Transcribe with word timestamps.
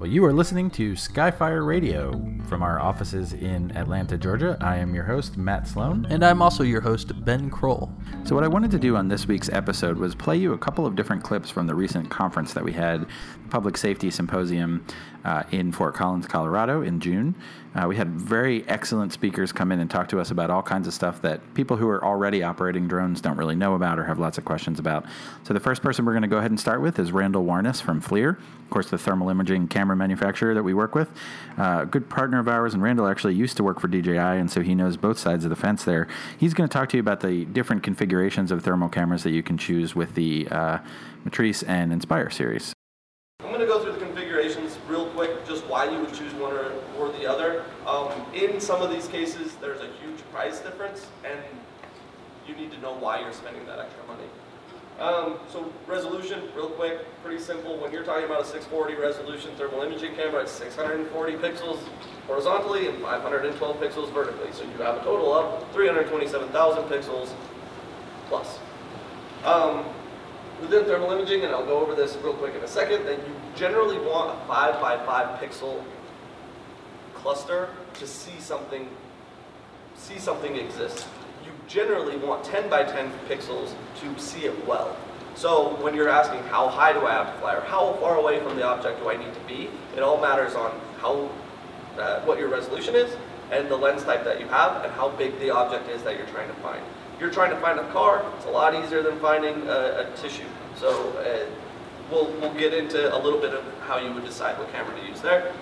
Well, 0.00 0.08
you 0.08 0.24
are 0.24 0.32
listening 0.32 0.70
to 0.72 0.92
Skyfire 0.92 1.66
Radio 1.66 2.12
from 2.46 2.62
our 2.62 2.80
offices 2.80 3.34
in 3.34 3.76
Atlanta, 3.76 4.16
Georgia. 4.16 4.56
I 4.58 4.76
am 4.76 4.94
your 4.94 5.04
host, 5.04 5.36
Matt 5.36 5.68
Sloan. 5.68 6.06
And 6.08 6.24
I'm 6.24 6.40
also 6.40 6.62
your 6.62 6.80
host, 6.80 7.24
Ben 7.24 7.50
Kroll. 7.50 7.92
So, 8.30 8.36
what 8.36 8.44
I 8.44 8.46
wanted 8.46 8.70
to 8.70 8.78
do 8.78 8.94
on 8.94 9.08
this 9.08 9.26
week's 9.26 9.48
episode 9.48 9.98
was 9.98 10.14
play 10.14 10.36
you 10.36 10.52
a 10.52 10.58
couple 10.58 10.86
of 10.86 10.94
different 10.94 11.24
clips 11.24 11.50
from 11.50 11.66
the 11.66 11.74
recent 11.74 12.08
conference 12.10 12.54
that 12.54 12.62
we 12.62 12.72
had, 12.72 13.06
Public 13.50 13.76
Safety 13.76 14.08
Symposium 14.08 14.86
uh, 15.24 15.42
in 15.50 15.72
Fort 15.72 15.96
Collins, 15.96 16.28
Colorado, 16.28 16.82
in 16.82 17.00
June. 17.00 17.34
Uh, 17.74 17.86
we 17.88 17.96
had 17.96 18.08
very 18.08 18.66
excellent 18.68 19.12
speakers 19.12 19.52
come 19.52 19.70
in 19.72 19.80
and 19.80 19.90
talk 19.90 20.08
to 20.08 20.20
us 20.20 20.30
about 20.30 20.48
all 20.48 20.62
kinds 20.62 20.86
of 20.86 20.94
stuff 20.94 21.20
that 21.22 21.40
people 21.54 21.76
who 21.76 21.88
are 21.88 22.04
already 22.04 22.42
operating 22.44 22.86
drones 22.86 23.20
don't 23.20 23.36
really 23.36 23.56
know 23.56 23.74
about 23.74 23.98
or 23.98 24.04
have 24.04 24.20
lots 24.20 24.38
of 24.38 24.44
questions 24.44 24.78
about. 24.78 25.04
So, 25.42 25.52
the 25.52 25.58
first 25.58 25.82
person 25.82 26.04
we're 26.04 26.12
going 26.12 26.22
to 26.22 26.28
go 26.28 26.38
ahead 26.38 26.52
and 26.52 26.60
start 26.60 26.80
with 26.80 27.00
is 27.00 27.10
Randall 27.10 27.44
Warnas 27.44 27.82
from 27.82 28.00
FLIR, 28.00 28.38
of 28.38 28.70
course, 28.70 28.90
the 28.90 28.98
thermal 28.98 29.28
imaging 29.28 29.66
camera 29.66 29.96
manufacturer 29.96 30.54
that 30.54 30.62
we 30.62 30.72
work 30.72 30.94
with. 30.94 31.10
Uh, 31.58 31.80
a 31.82 31.86
good 31.86 32.08
partner 32.08 32.38
of 32.38 32.46
ours, 32.46 32.74
and 32.74 32.82
Randall 32.82 33.08
actually 33.08 33.34
used 33.34 33.56
to 33.56 33.64
work 33.64 33.80
for 33.80 33.88
DJI, 33.88 34.16
and 34.16 34.48
so 34.48 34.60
he 34.60 34.76
knows 34.76 34.96
both 34.96 35.18
sides 35.18 35.44
of 35.44 35.50
the 35.50 35.56
fence 35.56 35.84
there. 35.84 36.06
He's 36.38 36.54
going 36.54 36.68
to 36.68 36.72
talk 36.72 36.88
to 36.90 36.96
you 36.96 37.00
about 37.00 37.20
the 37.20 37.44
different 37.46 37.82
configurations 37.82 38.19
of 38.20 38.62
thermal 38.62 38.90
cameras 38.90 39.22
that 39.22 39.30
you 39.30 39.42
can 39.42 39.56
choose 39.56 39.94
with 39.94 40.14
the 40.14 40.46
uh, 40.50 40.78
Matrice 41.24 41.62
and 41.62 41.90
Inspire 41.90 42.28
series. 42.28 42.74
I'm 43.40 43.48
going 43.48 43.60
to 43.60 43.66
go 43.66 43.82
through 43.82 43.92
the 43.92 43.98
configurations 43.98 44.78
real 44.86 45.06
quick, 45.10 45.46
just 45.46 45.64
why 45.64 45.90
you 45.90 45.98
would 46.00 46.12
choose 46.12 46.34
one 46.34 46.52
or, 46.52 46.70
or 46.98 47.08
the 47.12 47.26
other. 47.26 47.64
Um, 47.86 48.12
in 48.34 48.60
some 48.60 48.82
of 48.82 48.90
these 48.90 49.08
cases, 49.08 49.56
there's 49.56 49.80
a 49.80 49.88
huge 50.02 50.20
price 50.32 50.60
difference, 50.60 51.06
and 51.24 51.40
you 52.46 52.54
need 52.54 52.70
to 52.72 52.78
know 52.80 52.92
why 52.92 53.20
you're 53.20 53.32
spending 53.32 53.64
that 53.66 53.78
extra 53.78 54.04
money. 54.06 54.28
Um, 55.00 55.38
so 55.48 55.72
resolution, 55.86 56.42
real 56.54 56.68
quick, 56.68 56.98
pretty 57.24 57.40
simple. 57.42 57.78
When 57.78 57.90
you're 57.90 58.04
talking 58.04 58.26
about 58.26 58.42
a 58.42 58.44
640 58.44 59.00
resolution 59.00 59.50
thermal 59.56 59.80
imaging 59.80 60.14
camera, 60.14 60.42
it's 60.42 60.52
640 60.52 61.32
pixels 61.38 61.78
horizontally 62.26 62.86
and 62.86 63.00
512 63.00 63.76
pixels 63.78 64.12
vertically. 64.12 64.52
So 64.52 64.64
you 64.64 64.76
have 64.82 64.98
a 64.98 65.02
total 65.02 65.32
of 65.32 65.72
327,000 65.72 66.84
pixels 66.84 67.30
plus. 68.30 68.58
Um, 69.44 69.84
within 70.62 70.84
thermal 70.84 71.10
imaging, 71.10 71.44
and 71.44 71.52
I'll 71.52 71.66
go 71.66 71.80
over 71.80 71.94
this 71.94 72.16
real 72.22 72.32
quick 72.34 72.54
in 72.54 72.62
a 72.62 72.68
second, 72.68 73.04
that 73.04 73.18
you 73.18 73.34
generally 73.56 73.98
want 73.98 74.30
a 74.30 74.46
5 74.46 74.80
by 74.80 74.96
5 75.04 75.40
pixel 75.40 75.82
cluster 77.14 77.68
to 77.94 78.06
see 78.06 78.40
something 78.40 78.88
see 79.96 80.18
something 80.18 80.56
exist. 80.56 81.06
You 81.44 81.52
generally 81.68 82.16
want 82.16 82.42
10 82.44 82.70
by 82.70 82.84
10 82.84 83.12
pixels 83.28 83.74
to 84.00 84.18
see 84.18 84.46
it 84.46 84.66
well. 84.66 84.96
So 85.34 85.76
when 85.82 85.94
you're 85.94 86.08
asking 86.08 86.40
how 86.44 86.68
high 86.68 86.94
do 86.94 87.06
I 87.06 87.12
have 87.12 87.34
to 87.34 87.40
fly 87.40 87.54
or 87.54 87.60
how 87.60 87.92
far 88.00 88.16
away 88.16 88.40
from 88.40 88.56
the 88.56 88.62
object 88.62 89.00
do 89.00 89.10
I 89.10 89.16
need 89.16 89.34
to 89.34 89.40
be, 89.40 89.68
it 89.94 90.02
all 90.02 90.18
matters 90.18 90.54
on 90.54 90.72
how 91.00 91.28
uh, 91.98 92.20
what 92.22 92.38
your 92.38 92.48
resolution 92.48 92.94
is 92.94 93.14
and 93.50 93.68
the 93.68 93.76
lens 93.76 94.04
type 94.04 94.24
that 94.24 94.40
you 94.40 94.46
have 94.46 94.82
and 94.84 94.92
how 94.94 95.10
big 95.10 95.38
the 95.38 95.50
object 95.50 95.88
is 95.90 96.02
that 96.02 96.16
you're 96.16 96.26
trying 96.28 96.48
to 96.48 96.54
find. 96.54 96.82
You're 97.20 97.30
trying 97.30 97.50
to 97.50 97.60
find 97.60 97.78
a 97.78 97.86
car, 97.92 98.24
it's 98.34 98.46
a 98.46 98.50
lot 98.50 98.74
easier 98.74 99.02
than 99.02 99.18
finding 99.20 99.68
a, 99.68 100.08
a 100.08 100.16
tissue. 100.16 100.46
So 100.76 100.88
uh, 101.18 101.44
we'll, 102.10 102.32
we'll 102.40 102.54
get 102.54 102.72
into 102.72 103.14
a 103.14 103.18
little 103.18 103.38
bit 103.38 103.52
of 103.52 103.62
how 103.80 103.98
you 103.98 104.10
would 104.14 104.24
decide 104.24 104.58
what 104.58 104.72
camera 104.72 104.98
to 104.98 105.06
use 105.06 105.20
there. 105.20 105.52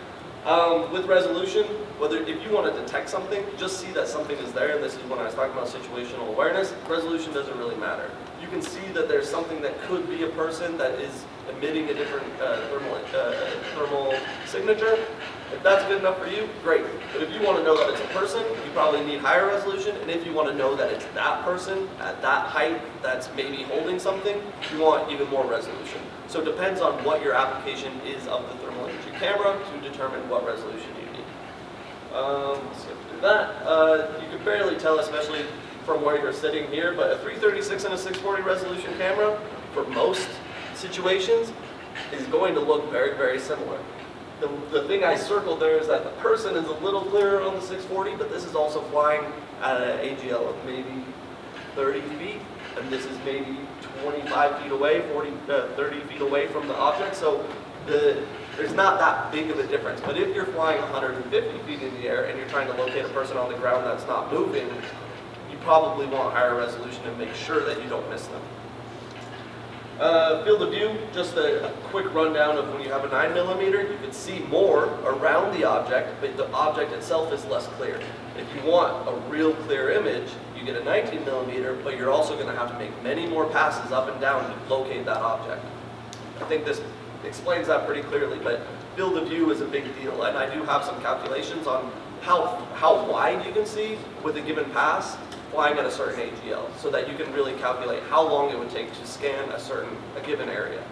Um, 0.47 0.93
with 0.93 1.07
resolution, 1.07 1.65
whether 1.99 2.23
if 2.23 2.43
you 2.45 2.55
want 2.55 2.73
to 2.73 2.81
detect 2.81 3.11
something, 3.11 3.45
just 3.59 3.81
see 3.81 3.91
that 3.91 4.07
something 4.07 4.39
is 4.39 4.53
there, 4.53 4.77
and 4.77 4.85
this 4.85 4.95
is 4.95 5.03
when 5.11 5.19
I 5.19 5.25
was 5.25 5.35
talking 5.35 5.53
about 5.53 5.67
situational 5.67 6.29
awareness, 6.29 6.73
resolution 6.89 7.35
doesn't 7.35 7.59
really 7.59 7.77
matter. 7.77 8.09
You 8.41 8.47
can 8.47 8.63
see 8.63 8.87
that 8.95 9.09
there's 9.09 9.29
something 9.29 9.61
that 9.63 9.79
could 9.83 10.09
be 10.09 10.23
a 10.23 10.29
person 10.29 10.79
that 10.79 10.93
is 11.01 11.25
emitting 11.51 11.89
a 11.91 11.95
different 11.95 12.33
uh, 12.41 12.61
thermal, 12.69 12.95
uh, 13.15 13.35
thermal 13.75 14.15
signature. 14.47 14.97
If 15.53 15.63
that's 15.63 15.85
good 15.87 16.01
enough 16.01 16.19
for 16.19 16.29
you, 16.29 16.49
great. 16.63 16.85
But 17.13 17.23
if 17.23 17.33
you 17.33 17.41
want 17.41 17.59
to 17.59 17.65
know 17.65 17.77
that 17.77 17.89
it's 17.91 18.01
a 18.01 18.15
person, 18.15 18.43
you 18.43 18.71
probably 18.73 19.05
need 19.05 19.21
higher 19.21 19.47
resolution, 19.47 19.97
and 19.97 20.11
if 20.11 20.27
you 20.27 20.33
want 20.33 20.49
to 20.49 20.55
know 20.55 20.77
that 20.77 20.93
it's 20.93 21.07
that 21.15 21.43
person 21.45 21.89
at 22.01 22.21
that 22.21 22.47
height 22.47 22.81
that's 23.03 23.29
maybe 23.35 23.63
holding 23.65 23.99
something, 23.99 24.41
you 24.73 24.79
want 24.81 25.11
even 25.11 25.29
more 25.31 25.47
resolution. 25.47 26.01
So 26.29 26.43
it 26.43 26.45
depends 26.45 26.83
on 26.83 27.03
what 27.03 27.23
your 27.23 27.33
application 27.33 27.99
is 28.03 28.27
of 28.27 28.47
the 28.49 28.59
thermal 28.59 28.87
imaging 28.87 29.15
camera 29.15 29.59
to 29.73 29.89
determine 29.89 30.29
what 30.29 30.47
resolution 30.47 30.91
you 31.01 31.13
need. 31.13 32.15
Um, 32.15 32.61
skip 32.79 32.97
through 33.09 33.21
that. 33.23 33.63
Uh, 33.65 34.21
you 34.21 34.29
can 34.37 34.45
barely 34.45 34.77
tell, 34.77 34.99
especially 34.99 35.45
from 35.87 36.05
where 36.05 36.21
you're 36.21 36.35
sitting 36.35 36.71
here, 36.71 36.93
but 36.93 37.11
a 37.11 37.19
336 37.21 37.85
and 37.85 37.95
a 37.95 37.99
640 37.99 38.43
resolution 38.43 38.93
camera, 38.99 39.41
for 39.73 39.85
most 39.89 40.29
situations, 40.75 41.51
is 42.13 42.27
going 42.27 42.55
to 42.55 42.61
look 42.61 42.91
very, 42.91 43.17
very 43.17 43.39
similar. 43.39 43.79
The, 44.41 44.49
the 44.71 44.87
thing 44.87 45.03
I 45.03 45.17
circled 45.17 45.61
there 45.61 45.79
is 45.79 45.89
that 45.89 46.05
the 46.05 46.11
person 46.23 46.57
is 46.57 46.67
a 46.67 46.75
little 46.75 47.03
clearer 47.03 47.43
on 47.43 47.55
the 47.55 47.61
640, 47.61 48.17
but 48.17 48.31
this 48.31 48.45
is 48.45 48.55
also 48.55 48.81
flying 48.83 49.25
at 49.61 49.81
an 49.81 49.99
AGL 49.99 50.49
of 50.49 50.65
maybe 50.65 51.05
30 51.75 52.01
feet, 52.17 52.41
and 52.77 52.89
this 52.89 53.05
is 53.05 53.19
maybe 53.25 53.59
25 54.03 54.63
feet 54.63 54.73
away, 54.73 55.01
40, 55.13 55.33
uh, 55.49 55.69
30 55.75 56.01
feet 56.03 56.21
away 56.21 56.47
from 56.47 56.69
the 56.69 56.77
object. 56.77 57.17
So 57.17 57.45
the, 57.87 58.25
there's 58.57 58.75
not 58.75 59.01
that 59.01 59.33
big 59.33 59.51
of 59.51 59.59
a 59.59 59.67
difference. 59.67 60.01
But 60.01 60.17
if 60.17 60.35
you're 60.35 60.47
flying 60.47 60.81
150 60.83 61.59
feet 61.61 61.83
in 61.83 61.95
the 61.95 62.09
air 62.09 62.25
and 62.25 62.39
you're 62.39 62.49
trying 62.49 62.69
to 62.69 62.75
locate 62.75 63.05
a 63.05 63.09
person 63.09 63.37
on 63.37 63.51
the 63.51 63.59
ground 63.59 63.87
that's 63.87 64.07
not 64.07 64.33
moving, 64.33 64.69
you 65.51 65.57
probably 65.63 66.07
want 66.07 66.33
higher 66.33 66.57
resolution 66.57 67.03
to 67.03 67.13
make 67.17 67.35
sure 67.35 67.65
that 67.65 67.83
you 67.83 67.89
don't 67.89 68.09
miss 68.09 68.27
them. 68.27 68.43
Uh, 69.99 70.45
field 70.45 70.63
of 70.63 70.71
view, 70.71 70.97
just 71.13 71.37
a, 71.37 71.73
quick 71.91 72.13
rundown 72.15 72.57
of 72.57 72.71
when 72.73 72.81
you 72.81 72.89
have 72.89 73.05
a 73.05 73.09
9 73.09 73.35
millimeter, 73.35 73.81
you 73.83 73.99
can 73.99 74.13
see 74.13 74.41
more 74.41 74.85
around 75.03 75.59
the 75.59 75.65
object, 75.65 76.09
but 76.21 76.37
the 76.37 76.49
object 76.53 76.93
itself 76.93 77.33
is 77.33 77.45
less 77.47 77.67
clear. 77.79 77.99
If 78.37 78.47
you 78.55 78.71
want 78.71 79.09
a 79.09 79.13
real 79.29 79.55
clear 79.55 79.91
image, 79.91 80.31
you 80.55 80.65
get 80.65 80.77
a 80.77 80.85
19 80.85 81.25
millimeter, 81.25 81.75
but 81.83 81.97
you're 81.97 82.13
also 82.13 82.35
going 82.35 82.47
to 82.47 82.55
have 82.55 82.71
to 82.71 82.79
make 82.79 82.91
many 83.03 83.27
more 83.27 83.47
passes 83.47 83.91
up 83.91 84.09
and 84.09 84.21
down 84.21 84.45
to 84.45 84.73
locate 84.73 85.05
that 85.07 85.17
object. 85.17 85.65
I 86.41 86.45
think 86.45 86.65
this 86.65 86.81
explains 87.25 87.67
that 87.67 87.85
pretty 87.87 88.03
clearly, 88.03 88.39
but 88.39 88.61
field 88.99 89.17
of 89.17 89.29
view 89.29 89.49
is 89.53 89.61
a 89.61 89.65
big 89.65 89.85
deal, 90.03 90.25
and 90.25 90.37
I 90.37 90.53
do 90.53 90.65
have 90.65 90.83
some 90.83 91.01
calculations 91.01 91.69
on 91.69 91.89
how, 92.21 92.57
how 92.75 93.09
wide 93.09 93.47
you 93.47 93.53
can 93.53 93.65
see 93.65 93.97
with 94.25 94.37
a 94.37 94.41
given 94.41 94.69
pass 94.73 95.17
flying 95.53 95.79
at 95.79 95.87
a 95.87 95.91
certain 95.91 96.19
AGL 96.19 96.77
so 96.79 96.91
that 96.91 97.09
you 97.09 97.17
can 97.17 97.33
really 97.33 97.53
calculate 97.61 98.03
how 98.11 98.29
long 98.29 98.51
it 98.51 98.59
would 98.59 98.71
take 98.71 98.93
to 98.93 99.07
scan 99.07 99.49
a 99.51 99.61
certain, 99.61 99.97
a 100.17 100.27
given 100.27 100.49
area. 100.49 100.83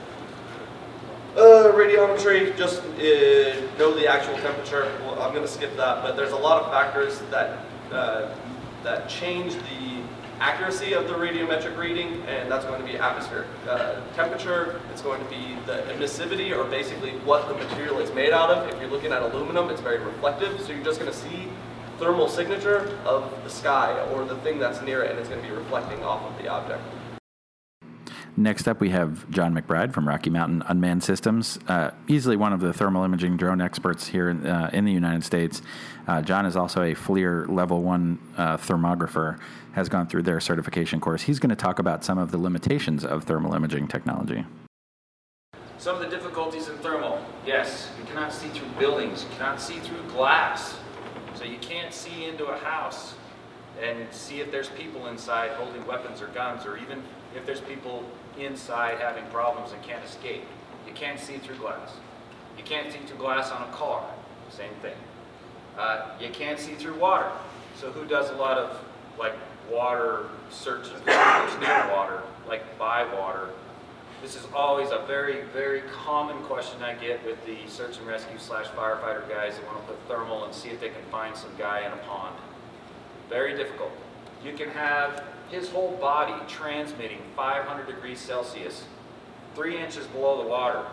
Uh, 1.37 1.73
radiometry, 1.75 2.57
just 2.57 2.81
uh, 2.81 3.77
know 3.77 3.93
the 3.93 4.07
actual 4.07 4.37
temperature. 4.37 4.85
Well, 5.01 5.21
I'm 5.21 5.35
going 5.35 5.45
to 5.45 5.53
skip 5.53 5.77
that, 5.77 6.01
but 6.05 6.15
there's 6.15 6.31
a 6.31 6.37
lot 6.37 6.63
of 6.63 6.71
factors 6.71 7.19
that, 7.33 7.59
uh, 7.91 8.33
that 8.85 9.09
change 9.09 9.55
the 9.55 10.01
accuracy 10.41 10.93
of 10.93 11.09
the 11.09 11.15
radiometric 11.15 11.77
reading, 11.77 12.23
and 12.27 12.51
that's 12.51 12.65
going 12.65 12.81
to 12.81 12.87
be 12.87 12.99
atmospheric 12.99 13.47
uh, 13.69 14.01
temperature. 14.15 14.81
It's 14.93 15.03
going 15.03 15.23
to 15.23 15.31
be 15.31 15.57
the 15.67 15.83
emissivity, 15.93 16.57
or 16.57 16.65
basically 16.65 17.13
what 17.25 17.49
the 17.49 17.55
material 17.55 17.99
is 17.99 18.13
made 18.15 18.33
out 18.33 18.51
of. 18.51 18.69
If 18.73 18.81
you're 18.81 18.91
looking 18.91 19.13
at 19.13 19.23
aluminum, 19.23 19.71
it's 19.71 19.81
very 19.81 19.99
reflective, 19.99 20.61
so 20.61 20.73
you're 20.73 20.85
just 20.85 21.01
going 21.01 21.11
to 21.11 21.17
see 21.17 21.49
thermal 21.99 22.29
signature 22.29 22.99
of 23.07 23.33
the 23.45 23.51
sky 23.51 23.99
or 24.13 24.25
the 24.25 24.37
thing 24.37 24.59
that's 24.59 24.83
near 24.83 25.03
it, 25.03 25.11
and 25.11 25.19
it's 25.19 25.29
going 25.29 25.41
to 25.41 25.49
be 25.49 25.55
reflecting 25.55 26.03
off 26.05 26.23
of 26.23 26.43
the 26.43 26.49
object. 26.49 26.83
Next 28.39 28.69
up, 28.69 28.81
we 28.81 28.91
have 28.91 29.31
John 29.31 29.55
McBride 29.55 29.95
from 29.95 30.07
Rocky 30.07 30.29
Mountain 30.29 30.63
Unmanned 30.69 31.03
Systems, 31.03 31.59
uh, 31.69 31.93
easily 32.07 32.37
one 32.37 32.53
of 32.53 32.61
the 32.61 32.71
thermal 32.71 33.03
imaging 33.03 33.39
drone 33.39 33.63
experts 33.63 34.07
here 34.07 34.29
in, 34.29 34.47
uh, 34.47 34.69
in 34.75 34.85
the 34.85 34.93
United 34.93 35.25
States. 35.25 35.63
Uh, 36.07 36.21
John 36.21 36.45
is 36.45 36.55
also 36.55 36.83
a 36.83 36.95
FLIR 36.95 37.49
Level 37.49 37.83
1 37.83 38.19
uh, 38.37 38.57
thermographer, 38.59 39.39
has 39.73 39.89
gone 39.89 40.07
through 40.07 40.25
their 40.25 40.39
certification 40.39 41.01
course. 41.01 41.23
He's 41.23 41.39
going 41.39 41.49
to 41.49 41.57
talk 41.57 41.79
about 41.79 42.05
some 42.05 42.19
of 42.19 42.31
the 42.31 42.37
limitations 42.37 43.07
of 43.07 43.25
thermal 43.25 43.55
imaging 43.55 43.89
technology. 43.89 44.45
Some 45.79 45.97
of 45.97 46.03
the 46.03 46.09
difficulties 46.15 46.69
in 46.69 46.77
thermal. 46.79 47.25
Yes, 47.47 47.89
you 47.99 48.05
cannot 48.05 48.35
see 48.35 48.49
through 48.49 48.69
buildings, 48.79 49.25
you 49.25 49.35
cannot 49.39 49.63
see 49.63 49.79
through 49.79 50.03
glass. 50.11 50.77
So 51.37 51.45
you 51.45 51.59
can't 51.59 51.93
see 51.93 52.27
into 52.27 52.45
a 52.47 52.59
house 52.59 53.15
and 53.83 54.13
see 54.13 54.41
if 54.41 54.51
there's 54.51 54.69
people 54.71 55.07
inside 55.07 55.51
holding 55.53 55.87
weapons 55.87 56.23
or 56.23 56.29
guns, 56.29 56.65
or 56.65 56.77
even 56.79 57.03
if 57.35 57.45
there's 57.45 57.61
people 57.61 58.05
inside 58.39 58.99
having 58.99 59.25
problems 59.27 59.73
and 59.73 59.83
can't 59.83 60.05
escape. 60.05 60.45
You 60.87 60.93
can't 60.95 61.19
see 61.19 61.39
through 61.39 61.57
glass. 61.57 61.93
You 62.57 62.65
can't 62.65 62.91
see 62.93 62.99
through 63.01 63.19
glass 63.19 63.51
on 63.51 63.69
a 63.69 63.73
car, 63.73 64.05
same 64.51 64.73
thing. 64.81 64.97
Uh, 65.77 66.09
you 66.21 66.31
can't 66.31 66.59
see 66.59 66.75
through 66.75 66.99
water. 66.99 67.31
So 67.79 67.91
who 67.91 68.07
does 68.07 68.31
a 68.31 68.35
lot 68.35 68.57
of 68.57 68.81
like 69.19 69.35
water 69.71 70.29
search 70.51 70.87
and 70.89 71.05
near 71.61 71.93
water, 71.93 72.23
like 72.49 72.79
by 72.79 73.05
water? 73.15 73.51
This 74.23 74.35
is 74.35 74.47
always 74.55 74.91
a 74.91 75.05
very, 75.07 75.43
very 75.53 75.83
common 75.93 76.43
question 76.45 76.83
I 76.83 76.95
get 76.95 77.25
with 77.27 77.45
the 77.45 77.59
search 77.69 77.99
and 77.99 78.07
rescue 78.07 78.39
slash 78.39 78.67
firefighter 78.69 79.29
guys 79.29 79.57
that 79.57 79.67
want 79.67 79.87
to 79.87 79.93
put 79.93 80.09
thermal 80.09 80.47
and 80.47 80.55
see 80.55 80.71
if 80.71 80.81
they 80.81 80.89
can 80.89 81.03
find 81.11 81.37
some 81.37 81.51
guy 81.59 81.81
in 81.81 81.93
a 81.93 81.97
pond. 82.09 82.35
Very 83.29 83.57
difficult. 83.57 83.93
You 84.45 84.53
can 84.53 84.69
have 84.71 85.25
his 85.51 85.69
whole 85.69 85.93
body 85.93 86.35
transmitting 86.49 87.19
500 87.35 87.87
degrees 87.87 88.21
Celsius, 88.21 88.85
three 89.55 89.79
inches 89.79 90.07
below 90.09 90.43
the 90.43 90.49
water, 90.49 90.85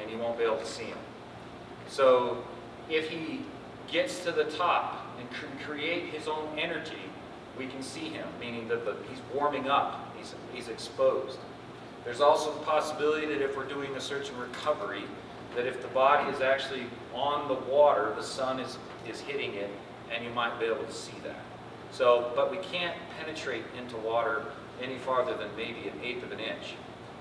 and 0.00 0.10
you 0.10 0.18
won't 0.18 0.38
be 0.38 0.44
able 0.44 0.58
to 0.58 0.66
see 0.66 0.84
him. 0.84 0.98
So 1.88 2.44
if 2.88 3.10
he 3.10 3.42
gets 3.88 4.24
to 4.24 4.32
the 4.32 4.44
top 4.44 5.06
and 5.18 5.28
can 5.30 5.66
create 5.66 6.06
his 6.06 6.28
own 6.28 6.58
energy, 6.58 7.02
we 7.58 7.66
can 7.66 7.82
see 7.82 8.08
him, 8.08 8.26
meaning 8.40 8.68
that 8.68 8.84
the, 8.84 8.96
he's 9.08 9.20
warming 9.34 9.68
up, 9.68 10.14
he's, 10.16 10.34
he's 10.52 10.68
exposed. 10.68 11.38
There's 12.04 12.20
also 12.20 12.52
the 12.52 12.64
possibility 12.64 13.26
that 13.26 13.42
if 13.42 13.56
we're 13.56 13.68
doing 13.68 13.94
a 13.94 14.00
search 14.00 14.30
and 14.30 14.38
recovery, 14.38 15.04
that 15.54 15.66
if 15.66 15.82
the 15.82 15.88
body 15.88 16.30
is 16.34 16.40
actually 16.40 16.86
on 17.14 17.46
the 17.48 17.54
water, 17.70 18.12
the 18.16 18.22
sun 18.22 18.58
is, 18.58 18.78
is 19.08 19.20
hitting 19.20 19.54
it, 19.54 19.70
and 20.10 20.24
you 20.24 20.30
might 20.30 20.58
be 20.58 20.66
able 20.66 20.84
to 20.84 20.92
see 20.92 21.14
that. 21.24 21.40
So, 21.92 22.32
but 22.34 22.50
we 22.50 22.56
can't 22.58 22.96
penetrate 23.18 23.64
into 23.78 23.96
water 23.98 24.44
any 24.82 24.98
farther 24.98 25.34
than 25.34 25.48
maybe 25.56 25.88
an 25.88 26.00
eighth 26.02 26.24
of 26.24 26.32
an 26.32 26.40
inch. 26.40 26.74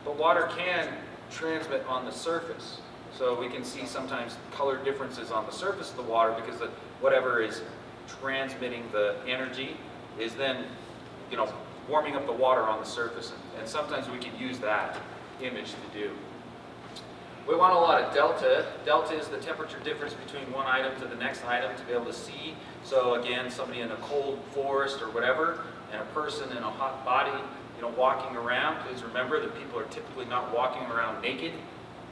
But 0.06 0.18
water 0.18 0.50
can 0.58 0.88
transmit 1.30 1.86
on 1.88 2.06
the 2.06 2.12
surface. 2.12 2.80
So 3.18 3.40
we 3.40 3.50
can 3.50 3.64
see 3.64 3.86
sometimes 3.86 4.38
color 4.52 4.84
differences 4.84 5.32
on 5.32 5.46
the 5.46 5.52
surface 5.52 5.92
of 5.92 5.98
the 5.98 6.04
water 6.04 6.34
because 6.34 6.60
the, 6.60 6.70
whatever 7.02 7.42
is 7.42 7.62
transmitting 8.08 8.84
the 8.92 9.16
energy 9.28 9.76
is 10.18 10.34
then, 10.36 10.66
you 11.30 11.38
know, 11.38 11.54
warming 11.90 12.16
up 12.16 12.26
the 12.26 12.32
water 12.32 12.62
on 12.62 12.80
the 12.80 12.86
surface. 12.86 13.32
And, 13.32 13.60
and 13.60 13.68
sometimes 13.68 14.10
we 14.10 14.18
can 14.18 14.38
use 14.40 14.60
that 14.60 14.98
image 15.42 15.72
to 15.72 16.00
do. 16.00 16.12
We 17.48 17.56
want 17.56 17.74
a 17.74 17.78
lot 17.78 18.02
of 18.02 18.14
delta. 18.14 18.66
Delta 18.86 19.14
is 19.14 19.28
the 19.28 19.38
temperature 19.38 19.80
difference 19.80 20.14
between 20.14 20.52
one 20.52 20.68
item 20.68 21.00
to 21.02 21.08
the 21.08 21.16
next 21.16 21.44
item 21.46 21.76
to 21.76 21.84
be 21.86 21.94
able 21.94 22.06
to 22.06 22.14
see. 22.14 22.56
So 22.84 23.16
again, 23.16 23.50
somebody 23.50 23.82
in 23.82 23.92
a 23.92 23.96
cold 23.98 24.40
forest 24.52 25.02
or 25.02 25.10
whatever, 25.10 25.64
and 25.92 26.02
a 26.02 26.06
person 26.06 26.50
in 26.52 26.58
a 26.58 26.70
hot 26.70 27.04
body, 27.04 27.38
you 27.76 27.82
know, 27.82 27.90
walking 27.98 28.36
around, 28.38 28.80
please 28.86 29.04
remember 29.04 29.40
that 29.40 29.58
people 29.58 29.80
are 29.80 29.86
typically 29.86 30.26
not 30.26 30.54
walking 30.54 30.84
around 30.84 31.22
naked. 31.22 31.52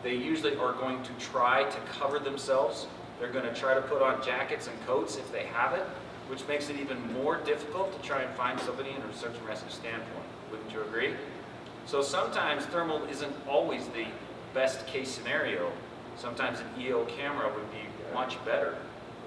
They 0.01 0.15
usually 0.15 0.55
are 0.57 0.73
going 0.73 1.03
to 1.03 1.11
try 1.19 1.63
to 1.63 1.77
cover 1.91 2.19
themselves. 2.19 2.87
They're 3.19 3.31
going 3.31 3.45
to 3.45 3.53
try 3.53 3.75
to 3.75 3.81
put 3.81 4.01
on 4.01 4.23
jackets 4.23 4.67
and 4.67 4.85
coats 4.87 5.17
if 5.17 5.31
they 5.31 5.45
have 5.45 5.73
it, 5.73 5.85
which 6.27 6.47
makes 6.47 6.69
it 6.69 6.77
even 6.77 7.13
more 7.13 7.37
difficult 7.37 7.93
to 7.93 8.07
try 8.07 8.23
and 8.23 8.35
find 8.35 8.59
somebody 8.59 8.89
in 8.89 9.01
a 9.01 9.13
search 9.13 9.37
and 9.37 9.47
rescue 9.47 9.69
standpoint. 9.69 10.25
Wouldn't 10.51 10.71
you 10.71 10.81
agree? 10.81 11.13
So 11.85 12.01
sometimes 12.01 12.65
thermal 12.65 13.03
isn't 13.05 13.35
always 13.47 13.87
the 13.89 14.05
best 14.53 14.85
case 14.87 15.09
scenario, 15.09 15.71
sometimes 16.17 16.59
an 16.59 16.67
EO 16.79 17.05
camera 17.05 17.51
would 17.53 17.71
be 17.71 17.79
much 18.13 18.43
better. 18.45 18.75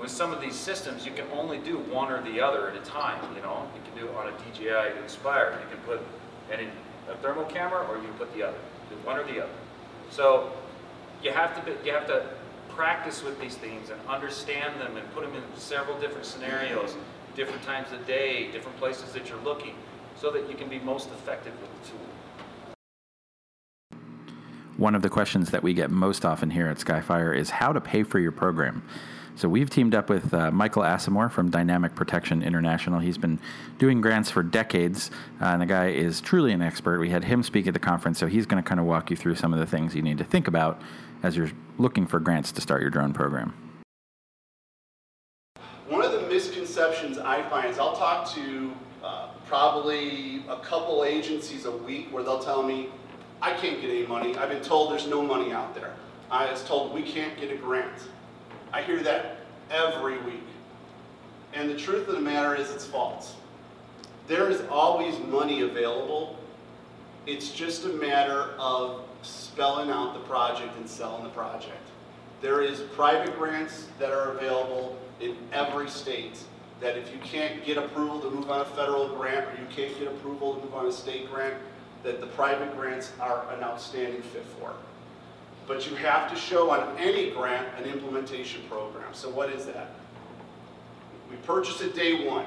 With 0.01 0.11
some 0.11 0.33
of 0.33 0.41
these 0.41 0.57
systems, 0.57 1.07
you 1.07 1.13
can 1.13 1.27
only 1.33 1.59
do 1.59 1.79
one 1.79 2.11
or 2.11 2.23
the 2.23 2.41
other 2.41 2.71
at 2.71 2.77
a 2.77 2.81
time, 2.81 3.23
you 3.37 3.43
know. 3.43 3.69
You 3.75 3.81
can 3.91 4.01
do 4.01 4.11
it 4.11 4.17
on 4.17 4.29
a 4.29 4.33
DJI 4.33 5.01
Inspire. 5.03 5.59
You 5.61 5.77
can 5.77 5.85
put 5.85 6.01
any, 6.51 6.69
a 7.09 7.17
thermal 7.19 7.45
camera 7.45 7.87
or 7.89 7.97
you 7.97 8.09
can 8.09 8.15
put 8.15 8.35
the 8.35 8.43
other. 8.43 8.59
Do 8.91 8.97
one 9.07 9.19
or 9.19 9.25
the 9.25 9.45
other. 9.45 9.53
So 10.11 10.53
you 11.23 11.31
have 11.31 11.55
to 11.57 11.63
be, 11.63 11.77
you 11.87 11.93
have 11.93 12.07
to 12.09 12.27
practice 12.71 13.23
with 13.23 13.41
these 13.41 13.55
things 13.55 13.91
and 13.91 14.01
understand 14.09 14.81
them 14.81 14.97
and 14.97 15.15
put 15.15 15.25
them 15.25 15.35
in 15.37 15.43
several 15.57 15.99
different 16.01 16.27
scenarios, 16.27 16.97
different 17.37 17.63
times 17.63 17.93
of 17.93 18.07
day, 18.07 18.51
different 18.51 18.77
places 18.79 19.13
that 19.13 19.29
you're 19.29 19.43
looking, 19.43 19.75
so 20.17 20.31
that 20.31 20.49
you 20.49 20.57
can 20.57 20.69
be 20.69 20.79
most 20.81 21.09
effective 21.11 21.53
with 21.61 21.83
the 21.83 21.91
tool. 21.91 22.42
One 24.83 24.97
of 24.97 25.03
the 25.03 25.11
questions 25.11 25.53
that 25.53 25.63
we 25.63 25.75
get 25.75 25.93
most 25.93 26.25
often 26.25 26.51
here 26.51 26.67
at 26.67 26.79
Skyfire 26.79 27.39
is 27.39 27.51
how 27.51 27.73
to 27.73 27.81
pay 27.81 28.03
for 28.03 28.19
your 28.19 28.33
program. 28.33 28.83
So 29.37 29.49
we've 29.49 29.71
teamed 29.71 29.95
up 29.95 30.11
with 30.11 30.35
uh, 30.35 30.51
Michael 30.51 30.83
Asimore 30.83 31.31
from 31.31 31.51
Dynamic 31.51 31.95
Protection 31.95 32.43
International. 32.43 32.99
He's 32.99 33.17
been 33.17 33.39
doing 33.79 34.01
grants 34.01 34.29
for 34.29 34.43
decades, 34.43 35.13
uh, 35.41 35.45
and 35.45 35.63
the 35.63 35.67
guy 35.67 35.91
is 35.91 36.21
truly 36.21 36.51
an 36.51 36.63
expert. 36.63 36.99
We 36.99 37.11
had 37.11 37.23
him 37.23 37.45
speak 37.45 37.69
at 37.69 37.75
the 37.75 37.79
conference, 37.79 38.19
so 38.19 38.27
he's 38.27 38.45
going 38.45 38.61
to 38.61 38.69
kind 38.69 38.81
of 38.81 38.87
walk 38.87 39.09
you 39.09 39.17
through 39.17 39.37
some 39.37 39.53
of 39.53 39.61
the 39.61 39.67
things 39.67 39.95
you 39.95 40.03
need 40.03 40.19
to 40.19 40.25
think 40.25 40.49
about 40.49 40.83
as 41.23 41.37
you're 41.37 41.53
looking 41.79 42.05
for 42.05 42.19
grants 42.19 42.51
to 42.51 42.61
start 42.61 42.81
your 42.81 42.91
drone 42.91 43.13
program. 43.13 43.55
One 45.87 46.05
of 46.05 46.11
the 46.11 46.23
misconceptions 46.23 47.19
I 47.19 47.49
find 47.49 47.71
is 47.71 47.79
I'll 47.79 47.95
talk 47.95 48.29
to 48.35 48.73
uh, 49.05 49.29
probably 49.47 50.45
a 50.49 50.57
couple 50.57 51.05
agencies 51.05 51.67
a 51.67 51.71
week 51.71 52.13
where 52.13 52.25
they'll 52.25 52.43
tell 52.43 52.65
me, 52.65 52.89
I 53.43 53.53
can't 53.55 53.81
get 53.81 53.91
any 53.91 54.07
money. 54.07 54.37
I've 54.37 54.49
been 54.49 54.63
told 54.63 54.93
there's 54.93 55.09
no 55.09 55.21
money 55.21 55.53
out 55.53 55.75
there. 55.75 55.95
I 56.31 56.51
was 56.51 56.63
told 56.63 56.95
we 56.95 57.03
can't 57.03 57.39
get 57.39 57.51
a 57.51 57.57
grant. 57.57 57.93
I 58.73 58.83
hear 58.83 59.03
that 59.03 59.39
every 59.69 60.19
week. 60.23 60.47
And 61.53 61.69
the 61.69 61.77
truth 61.77 62.07
of 62.07 62.15
the 62.15 62.21
matter 62.21 62.55
is 62.55 62.71
it's 62.71 62.87
false. 62.87 63.35
There 64.29 64.49
is 64.49 64.63
always 64.71 65.19
money 65.19 65.63
available. 65.63 66.39
It's 67.27 67.51
just 67.51 67.85
a 67.85 67.89
matter 67.89 68.55
of 68.61 69.03
spelling 69.23 69.91
out 69.91 70.15
the 70.15 70.21
project 70.21 70.77
and 70.77 70.89
selling 70.89 71.25
the 71.25 71.31
project. 71.31 71.83
There 72.41 72.63
is 72.63 72.81
private 72.95 73.37
grants 73.37 73.89
that 73.99 74.13
are 74.13 74.37
available 74.37 74.97
in 75.21 75.37
every 75.53 75.91
state 75.91 76.39
that 76.81 76.97
if 76.97 77.13
you 77.13 77.21
can't 77.21 77.65
get 77.65 77.77
approval 77.77 78.21
to 78.21 78.31
move 78.31 78.51
on 78.51 78.61
a 78.61 78.65
federal 78.65 79.09
grant 79.09 79.47
or 79.47 79.61
you 79.61 79.67
can't 79.71 79.97
get 79.99 80.09
approval 80.09 80.55
to 80.55 80.63
move 80.63 80.75
on 80.75 80.87
a 80.87 80.93
state 80.93 81.31
grant, 81.31 81.55
that 82.03 82.21
the 82.21 82.27
private 82.29 82.77
grants 82.77 83.13
are 83.21 83.45
an 83.53 83.63
outstanding 83.63 84.23
fit 84.23 84.45
for. 84.59 84.73
But 85.67 85.89
you 85.89 85.97
have 85.97 86.31
to 86.31 86.37
show 86.37 86.71
on 86.71 86.99
any 86.99 87.31
grant 87.31 87.69
an 87.79 87.85
implementation 87.85 88.63
program. 88.69 89.13
So 89.13 89.31
what 89.31 89.51
is 89.51 89.67
that? 89.67 89.91
We 91.31 91.37
purchase 91.39 91.81
it 91.81 91.95
day 91.95 92.27
one. 92.27 92.47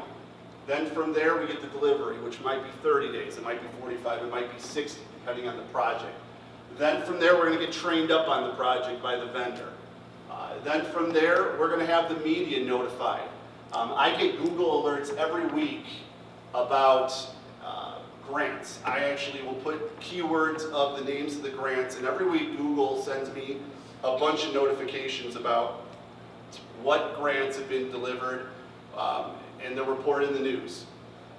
Then 0.67 0.89
from 0.91 1.13
there 1.13 1.39
we 1.39 1.47
get 1.47 1.61
the 1.61 1.67
delivery, 1.67 2.17
which 2.19 2.41
might 2.41 2.63
be 2.63 2.69
30 2.81 3.11
days, 3.11 3.37
it 3.37 3.43
might 3.43 3.61
be 3.61 3.67
45, 3.79 4.23
it 4.23 4.31
might 4.31 4.53
be 4.53 4.59
60, 4.59 4.99
depending 5.19 5.47
on 5.47 5.57
the 5.57 5.63
project. 5.63 6.15
Then 6.77 7.03
from 7.03 7.19
there 7.19 7.35
we're 7.35 7.47
going 7.47 7.59
to 7.59 7.65
get 7.65 7.73
trained 7.73 8.11
up 8.11 8.27
on 8.27 8.49
the 8.49 8.55
project 8.55 9.01
by 9.01 9.15
the 9.15 9.27
vendor. 9.27 9.69
Uh, 10.29 10.53
then 10.63 10.83
from 10.85 11.13
there 11.13 11.55
we're 11.59 11.69
going 11.69 11.79
to 11.79 11.85
have 11.85 12.09
the 12.09 12.19
media 12.23 12.65
notified. 12.65 13.29
Um, 13.73 13.93
I 13.95 14.15
get 14.19 14.37
Google 14.41 14.83
alerts 14.83 15.15
every 15.15 15.45
week 15.47 15.85
about 16.53 17.13
grants. 18.27 18.79
I 18.85 18.99
actually 18.99 19.43
will 19.43 19.55
put 19.55 19.99
keywords 19.99 20.69
of 20.71 20.97
the 20.97 21.05
names 21.05 21.35
of 21.35 21.43
the 21.43 21.49
grants, 21.49 21.97
and 21.97 22.05
every 22.05 22.29
week 22.29 22.57
Google 22.57 23.01
sends 23.01 23.33
me 23.33 23.57
a 24.03 24.17
bunch 24.17 24.45
of 24.45 24.53
notifications 24.53 25.35
about 25.35 25.81
what 26.81 27.15
grants 27.15 27.57
have 27.57 27.69
been 27.69 27.89
delivered, 27.91 28.47
um, 28.97 29.31
and 29.63 29.77
they're 29.77 29.83
reported 29.83 30.29
in 30.29 30.35
the 30.35 30.41
news. 30.41 30.85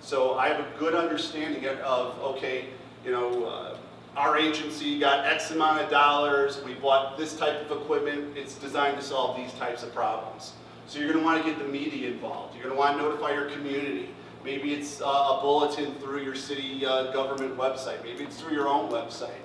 So 0.00 0.34
I 0.34 0.48
have 0.48 0.60
a 0.60 0.78
good 0.78 0.94
understanding 0.94 1.66
of, 1.66 2.18
okay, 2.20 2.66
you 3.04 3.10
know, 3.10 3.44
uh, 3.44 3.76
our 4.16 4.38
agency 4.38 4.98
got 4.98 5.26
X 5.26 5.50
amount 5.50 5.82
of 5.82 5.90
dollars, 5.90 6.62
we 6.64 6.74
bought 6.74 7.19
this 7.19 7.36
type 7.36 7.69
of 7.70 7.82
equipment, 7.82 8.36
it's 8.36 8.55
designed 8.55 8.96
to 8.96 9.02
solve 9.02 9.36
these 9.36 9.52
types 9.55 9.82
of 9.82 9.94
problems. 9.94 10.55
So 10.86 10.98
you're 10.98 11.08
going 11.08 11.20
to 11.20 11.24
want 11.24 11.44
to 11.44 11.50
get 11.50 11.58
the 11.58 11.69
media 11.69 12.10
involved. 12.10 12.55
You're 12.55 12.64
going 12.64 12.74
to 12.74 12.78
want 12.78 12.96
to 12.96 13.02
notify 13.02 13.32
your 13.32 13.50
community. 13.50 14.10
Maybe 14.46 14.72
it's 14.72 15.03
uh, 15.03 15.05
a 15.05 15.41
bulletin 15.43 15.93
through 15.96 16.22
your 16.22 16.36
city 16.36 16.86
uh, 16.86 17.10
government 17.10 17.58
website. 17.58 18.00
Maybe 18.05 18.22
it's 18.22 18.41
through 18.41 18.55
your 18.55 18.69
own 18.69 18.88
website. 18.93 19.43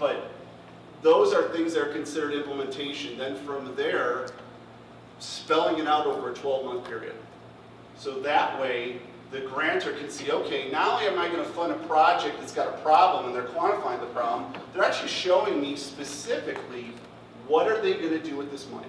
But 0.00 0.32
those 1.00 1.32
are 1.32 1.48
things 1.50 1.74
that 1.74 1.86
are 1.86 1.92
considered 1.92 2.34
implementation. 2.34 3.16
Then 3.16 3.36
from 3.36 3.72
there, 3.76 4.30
spelling 5.20 5.78
it 5.78 5.86
out 5.86 6.08
over 6.08 6.32
a 6.32 6.34
12-month 6.34 6.88
period. 6.88 7.14
So 7.96 8.18
that 8.22 8.60
way, 8.60 8.98
the 9.30 9.42
grantor 9.42 9.92
can 9.92 10.10
see, 10.10 10.32
okay, 10.32 10.72
not 10.72 10.94
only 10.94 11.06
am 11.06 11.20
I 11.20 11.28
going 11.28 11.38
to 11.38 11.50
fund 11.50 11.70
a 11.70 11.86
project 11.86 12.40
that's 12.40 12.52
got 12.52 12.66
a 12.66 12.78
problem 12.78 13.26
and 13.26 13.34
they're 13.36 13.44
quantifying 13.44 14.00
the 14.00 14.06
problem, 14.06 14.52
they're 14.74 14.82
actually 14.82 15.08
showing 15.08 15.60
me 15.60 15.76
specifically 15.76 16.86
what 17.46 17.68
are 17.68 17.80
they 17.80 17.94
going 17.94 18.10
to 18.10 18.18
do 18.18 18.36
with 18.36 18.50
this 18.50 18.68
money. 18.70 18.88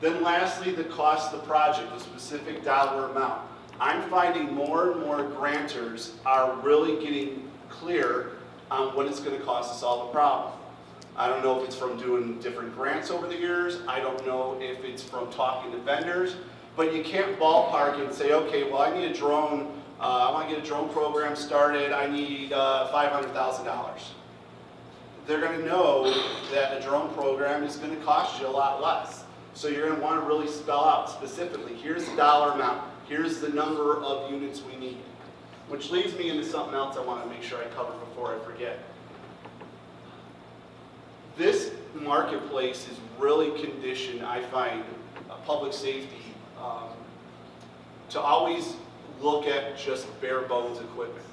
Then 0.00 0.24
lastly, 0.24 0.72
the 0.72 0.84
cost 0.84 1.32
of 1.32 1.40
the 1.40 1.46
project, 1.46 1.88
the 1.94 2.00
specific 2.00 2.64
dollar 2.64 3.10
amount. 3.10 3.49
I'm 3.80 4.02
finding 4.10 4.54
more 4.54 4.92
and 4.92 5.00
more 5.00 5.18
grantors 5.18 6.12
are 6.26 6.54
really 6.60 7.02
getting 7.02 7.50
clear 7.70 8.32
on 8.70 8.94
what 8.94 9.06
it's 9.06 9.20
going 9.20 9.38
to 9.38 9.42
cost 9.42 9.72
to 9.72 9.78
solve 9.78 10.10
a 10.10 10.12
problem. 10.12 10.52
I 11.16 11.28
don't 11.28 11.42
know 11.42 11.58
if 11.60 11.66
it's 11.66 11.76
from 11.76 11.98
doing 11.98 12.38
different 12.40 12.74
grants 12.74 13.10
over 13.10 13.26
the 13.26 13.36
years. 13.36 13.78
I 13.88 14.00
don't 14.00 14.24
know 14.26 14.58
if 14.60 14.84
it's 14.84 15.02
from 15.02 15.32
talking 15.32 15.72
to 15.72 15.78
vendors. 15.78 16.36
But 16.76 16.94
you 16.94 17.02
can't 17.02 17.38
ballpark 17.38 18.02
and 18.04 18.14
say, 18.14 18.32
okay, 18.32 18.70
well, 18.70 18.82
I 18.82 18.94
need 18.94 19.10
a 19.10 19.14
drone. 19.14 19.72
Uh, 19.98 20.28
I 20.28 20.32
want 20.32 20.48
to 20.48 20.54
get 20.54 20.64
a 20.64 20.66
drone 20.66 20.88
program 20.90 21.34
started. 21.34 21.90
I 21.92 22.06
need 22.06 22.52
uh, 22.52 22.90
$500,000. 22.92 24.02
They're 25.26 25.40
going 25.40 25.58
to 25.58 25.66
know 25.66 26.12
that 26.52 26.76
a 26.76 26.80
drone 26.80 27.12
program 27.14 27.64
is 27.64 27.76
going 27.76 27.96
to 27.96 28.02
cost 28.04 28.40
you 28.40 28.46
a 28.46 28.48
lot 28.48 28.82
less. 28.82 29.24
So 29.54 29.68
you're 29.68 29.86
going 29.86 29.98
to 29.98 30.02
want 30.02 30.20
to 30.20 30.26
really 30.26 30.48
spell 30.48 30.84
out 30.84 31.10
specifically, 31.10 31.74
here's 31.74 32.08
the 32.08 32.16
dollar 32.16 32.52
amount. 32.52 32.89
Here's 33.10 33.40
the 33.40 33.48
number 33.48 33.96
of 33.96 34.30
units 34.30 34.62
we 34.62 34.76
need. 34.76 34.98
Which 35.68 35.90
leads 35.90 36.16
me 36.16 36.30
into 36.30 36.44
something 36.44 36.74
else 36.74 36.96
I 36.96 37.04
want 37.04 37.24
to 37.24 37.28
make 37.28 37.42
sure 37.42 37.58
I 37.58 37.66
cover 37.74 37.92
before 37.98 38.32
I 38.32 38.38
forget. 38.44 38.78
This 41.36 41.72
marketplace 41.92 42.86
is 42.88 42.96
really 43.18 43.50
conditioned, 43.60 44.22
I 44.22 44.42
find, 44.42 44.84
public 45.44 45.72
safety 45.72 46.22
um, 46.62 46.90
to 48.10 48.20
always 48.20 48.76
look 49.20 49.46
at 49.46 49.76
just 49.76 50.06
bare 50.20 50.42
bones 50.42 50.78
equipment. 50.78 51.26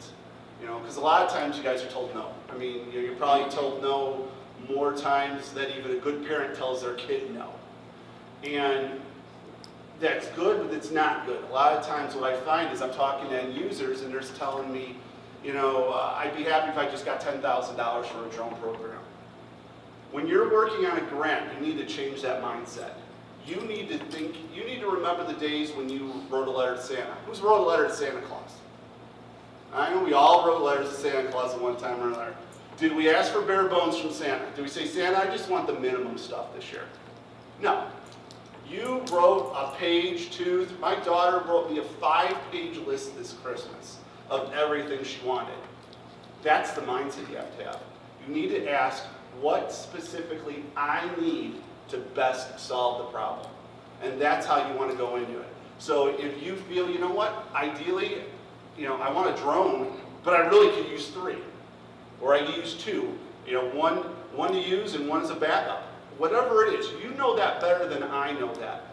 You 0.59 0.67
know, 0.67 0.79
because 0.79 0.95
a 0.95 1.01
lot 1.01 1.21
of 1.21 1.31
times 1.31 1.57
you 1.57 1.63
guys 1.63 1.83
are 1.83 1.89
told 1.89 2.15
no. 2.15 2.31
I 2.49 2.57
mean, 2.57 2.91
you're 2.91 3.13
probably 3.15 3.51
told 3.51 3.83
no 3.83 4.27
more 4.67 4.93
times 4.93 5.51
than 5.51 5.69
even 5.77 5.91
a 5.91 5.99
good 5.99 6.25
parent 6.25 6.55
tells 6.55 6.81
their 6.81 6.95
kid 6.95 7.31
no. 7.35 7.51
And 8.43 8.99
that's 9.99 10.27
good, 10.29 10.67
but 10.67 10.75
it's 10.75 10.91
not 10.91 11.25
good. 11.25 11.43
A 11.49 11.53
lot 11.53 11.73
of 11.73 11.85
times 11.85 12.15
what 12.15 12.31
I 12.31 12.37
find 12.41 12.71
is 12.71 12.81
I'm 12.81 12.93
talking 12.93 13.29
to 13.29 13.41
end 13.41 13.55
users 13.55 14.01
and 14.01 14.13
they're 14.13 14.21
telling 14.21 14.71
me, 14.71 14.95
you 15.43 15.53
know, 15.53 15.89
uh, 15.89 16.15
I'd 16.17 16.35
be 16.35 16.43
happy 16.43 16.69
if 16.69 16.77
I 16.77 16.89
just 16.89 17.05
got 17.05 17.21
$10,000 17.21 18.05
for 18.05 18.25
a 18.25 18.29
drone 18.29 18.55
program. 18.55 18.99
When 20.11 20.27
you're 20.27 20.51
working 20.51 20.85
on 20.85 20.97
a 20.97 21.01
grant, 21.01 21.53
you 21.53 21.65
need 21.65 21.77
to 21.77 21.85
change 21.85 22.21
that 22.21 22.41
mindset. 22.41 22.91
You 23.45 23.57
need 23.61 23.89
to 23.89 23.97
think, 23.97 24.35
you 24.53 24.65
need 24.65 24.81
to 24.81 24.89
remember 24.89 25.25
the 25.25 25.39
days 25.39 25.71
when 25.71 25.89
you 25.89 26.11
wrote 26.29 26.47
a 26.47 26.51
letter 26.51 26.75
to 26.75 26.81
Santa. 26.81 27.15
Who's 27.25 27.39
wrote 27.39 27.61
a 27.61 27.67
letter 27.67 27.87
to 27.87 27.93
Santa 27.93 28.21
Claus? 28.21 28.51
I 29.73 29.93
know 29.93 30.03
we 30.03 30.13
all 30.13 30.47
wrote 30.47 30.61
letters 30.61 30.89
to 30.89 30.95
Santa 30.95 31.29
Claus 31.29 31.53
at 31.53 31.61
one 31.61 31.77
time 31.77 31.99
or 32.01 32.07
another. 32.07 32.35
Did 32.77 32.95
we 32.95 33.09
ask 33.09 33.31
for 33.31 33.41
bare 33.41 33.67
bones 33.67 33.97
from 33.97 34.11
Santa? 34.11 34.45
Did 34.55 34.61
we 34.61 34.69
say, 34.69 34.85
Santa, 34.85 35.17
I 35.17 35.25
just 35.25 35.49
want 35.49 35.67
the 35.67 35.79
minimum 35.79 36.17
stuff 36.17 36.53
this 36.55 36.71
year? 36.71 36.83
No. 37.61 37.87
You 38.69 39.01
wrote 39.11 39.53
a 39.55 39.75
page, 39.77 40.31
two, 40.31 40.67
my 40.81 40.95
daughter 40.95 41.43
wrote 41.47 41.71
me 41.71 41.79
a 41.79 41.83
five-page 41.83 42.77
list 42.79 43.17
this 43.17 43.33
Christmas 43.43 43.97
of 44.29 44.51
everything 44.53 45.03
she 45.03 45.25
wanted. 45.25 45.55
That's 46.43 46.71
the 46.71 46.81
mindset 46.81 47.29
you 47.29 47.37
have 47.37 47.57
to 47.57 47.63
have. 47.65 47.79
You 48.27 48.33
need 48.33 48.49
to 48.49 48.69
ask 48.69 49.03
what 49.39 49.71
specifically 49.71 50.63
I 50.75 51.09
need 51.19 51.61
to 51.89 51.97
best 51.97 52.59
solve 52.59 53.05
the 53.05 53.05
problem. 53.05 53.47
And 54.01 54.19
that's 54.19 54.45
how 54.45 54.69
you 54.69 54.77
want 54.77 54.91
to 54.91 54.97
go 54.97 55.15
into 55.15 55.39
it. 55.39 55.47
So 55.79 56.07
if 56.19 56.43
you 56.43 56.55
feel, 56.55 56.89
you 56.89 56.99
know 56.99 57.11
what, 57.11 57.47
ideally, 57.53 58.23
you 58.77 58.85
know, 58.85 58.97
I 58.97 59.11
want 59.11 59.33
a 59.33 59.41
drone, 59.41 59.95
but 60.23 60.33
I 60.33 60.47
really 60.47 60.75
could 60.75 60.91
use 60.91 61.07
three. 61.07 61.37
Or 62.19 62.33
I 62.33 62.45
could 62.45 62.55
use 62.55 62.73
two. 62.73 63.17
You 63.45 63.53
know, 63.53 63.69
one, 63.69 63.97
one 64.35 64.51
to 64.51 64.59
use 64.59 64.95
and 64.95 65.07
one 65.07 65.21
as 65.21 65.29
a 65.29 65.35
backup. 65.35 65.86
Whatever 66.17 66.65
it 66.65 66.79
is, 66.79 66.89
you 67.01 67.11
know 67.11 67.35
that 67.35 67.61
better 67.61 67.87
than 67.87 68.03
I 68.03 68.31
know 68.31 68.53
that. 68.55 68.83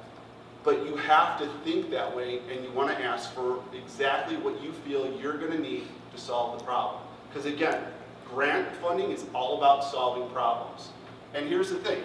But 0.63 0.87
you 0.87 0.97
have 0.97 1.39
to 1.39 1.47
think 1.65 1.91
that 1.91 2.15
way 2.15 2.41
and 2.51 2.65
you 2.65 2.71
want 2.73 2.97
to 2.97 3.03
ask 3.03 3.33
for 3.35 3.63
exactly 3.75 4.37
what 4.37 4.63
you 4.63 4.73
feel 4.73 5.11
you're 5.21 5.39
going 5.39 5.53
to 5.53 5.59
need 5.59 5.87
to 6.15 6.21
solve 6.21 6.59
the 6.59 6.65
problem. 6.65 7.03
Because 7.29 7.47
again, 7.47 7.83
grant 8.31 8.75
funding 8.77 9.11
is 9.11 9.25
all 9.35 9.59
about 9.59 9.85
solving 9.85 10.29
problems. 10.31 10.91
And 11.35 11.49
here's 11.49 11.71
the 11.71 11.79
thing, 11.79 12.03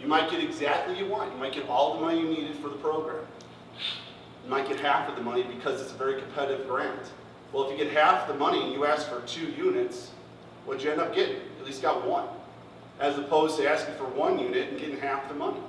you 0.00 0.06
might 0.06 0.30
get 0.30 0.42
exactly 0.42 0.94
what 0.94 1.02
you 1.02 1.10
want. 1.10 1.32
You 1.32 1.38
might 1.38 1.52
get 1.52 1.68
all 1.68 1.94
the 1.94 2.00
money 2.00 2.20
you 2.20 2.28
needed 2.28 2.56
for 2.56 2.68
the 2.68 2.76
program. 2.76 3.24
You 4.44 4.50
might 4.50 4.68
get 4.68 4.80
half 4.80 5.08
of 5.08 5.16
the 5.16 5.22
money 5.22 5.42
because 5.42 5.80
it's 5.80 5.92
a 5.92 5.96
very 5.96 6.20
competitive 6.20 6.66
grant. 6.66 7.12
Well, 7.52 7.64
if 7.64 7.78
you 7.78 7.84
get 7.84 7.92
half 7.94 8.26
the 8.26 8.34
money 8.34 8.62
and 8.62 8.72
you 8.72 8.84
ask 8.84 9.08
for 9.08 9.20
two 9.22 9.46
units, 9.52 10.10
what'd 10.64 10.82
you 10.82 10.90
end 10.90 11.00
up 11.00 11.14
getting? 11.14 11.36
At 11.60 11.64
least 11.64 11.82
got 11.82 12.06
one. 12.06 12.26
As 13.00 13.18
opposed 13.18 13.56
to 13.58 13.68
asking 13.68 13.94
for 13.94 14.04
one 14.04 14.38
unit 14.38 14.68
and 14.70 14.78
getting 14.78 14.98
half 14.98 15.28
the 15.28 15.34
money. 15.34 15.60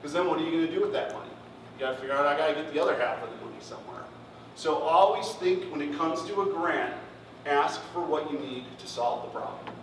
Because 0.00 0.12
then 0.12 0.26
what 0.28 0.38
are 0.38 0.44
you 0.44 0.50
going 0.50 0.66
to 0.66 0.72
do 0.72 0.80
with 0.80 0.92
that 0.92 1.12
money? 1.12 1.30
You 1.74 1.86
got 1.86 1.92
to 1.92 1.96
figure 1.96 2.14
out, 2.14 2.26
I 2.26 2.36
got 2.36 2.48
to 2.48 2.54
get 2.54 2.72
the 2.72 2.80
other 2.80 2.96
half 2.96 3.22
of 3.22 3.30
the 3.30 3.44
money 3.44 3.56
somewhere. 3.60 4.02
So 4.54 4.76
always 4.76 5.28
think 5.34 5.70
when 5.70 5.80
it 5.80 5.96
comes 5.96 6.24
to 6.26 6.42
a 6.42 6.46
grant, 6.46 6.94
ask 7.44 7.80
for 7.92 8.00
what 8.00 8.30
you 8.30 8.38
need 8.38 8.64
to 8.78 8.86
solve 8.86 9.24
the 9.24 9.38
problem. 9.38 9.74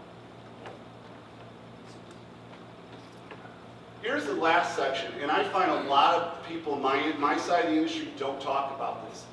Here's 4.01 4.25
the 4.25 4.33
last 4.33 4.75
section, 4.75 5.13
and 5.21 5.31
I 5.31 5.45
find 5.45 5.71
a 5.71 5.89
lot 5.89 6.15
of 6.15 6.45
people 6.47 6.75
my, 6.75 7.13
my 7.19 7.38
side 7.38 7.65
of 7.65 7.71
the 7.71 7.77
industry 7.77 8.09
don't 8.17 8.41
talk 8.41 8.75
about 8.75 9.09
this. 9.09 9.25